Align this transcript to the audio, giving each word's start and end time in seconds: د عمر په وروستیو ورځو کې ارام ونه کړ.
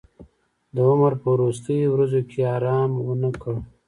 د 0.73 0.75
عمر 0.89 1.13
په 1.21 1.27
وروستیو 1.35 1.93
ورځو 1.93 2.21
کې 2.29 2.39
ارام 2.55 2.91
ونه 3.07 3.29
کړ. 3.41 3.55